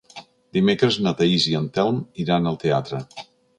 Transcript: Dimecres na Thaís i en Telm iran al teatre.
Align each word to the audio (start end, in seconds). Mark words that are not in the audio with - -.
Dimecres 0.57 0.97
na 1.09 1.13
Thaís 1.19 1.45
i 1.51 1.53
en 1.61 1.69
Telm 1.77 2.01
iran 2.25 2.53
al 2.53 2.61
teatre. 2.67 3.07